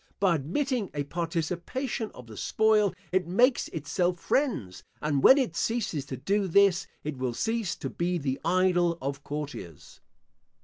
[0.19, 6.05] By admitting a participation of the spoil, it makes itself friends; and when it ceases
[6.07, 10.01] to do this it will cease to be the idol of courtiers.